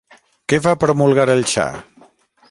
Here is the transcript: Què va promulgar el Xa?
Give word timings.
Què 0.53 0.59
va 0.67 0.71
promulgar 0.83 1.25
el 1.33 1.45
Xa? 1.51 1.67